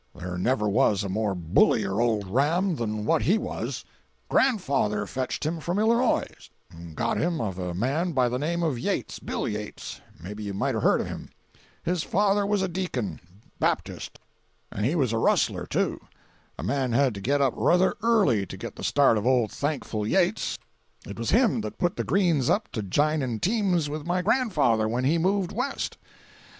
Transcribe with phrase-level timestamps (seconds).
[0.15, 3.85] There never was a more bullier old ram than what he was.
[4.29, 10.41] Grandfather fetched him from Illinois—got him of a man by the name of Yates—Bill Yates—maybe
[10.41, 11.29] you might have heard of him;
[11.83, 16.01] his father was a deacon—Baptist—and he was a rustler, too;
[16.57, 20.07] a man had to get up ruther early to get the start of old Thankful
[20.07, 20.57] Yates;
[21.05, 25.03] it was him that put the Greens up to jining teams with my grandfather when
[25.03, 25.99] he moved west.